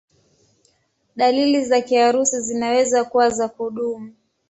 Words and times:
Dalili 1.15 1.65
za 1.65 1.81
kiharusi 1.81 2.41
zinaweza 2.41 3.03
kuwa 3.03 3.29
za 3.29 3.47
kudumu. 3.49 4.13